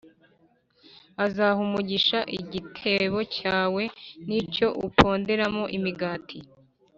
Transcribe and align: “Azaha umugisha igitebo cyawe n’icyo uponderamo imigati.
“Azaha 1.25 1.57
umugisha 1.67 2.19
igitebo 2.39 3.19
cyawe 3.35 3.83
n’icyo 4.27 4.67
uponderamo 4.87 5.63
imigati. 5.77 6.37